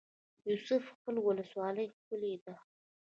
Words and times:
یوسف 0.49 0.83
خیل 1.01 1.17
ولسوالۍ 1.25 1.85
ښکلې 1.95 2.33
ده؟ 2.45 2.55